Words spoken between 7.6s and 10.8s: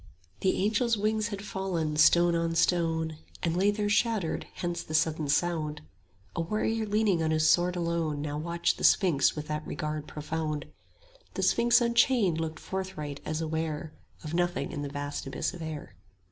alone Now watched the sphinx with that regard profound;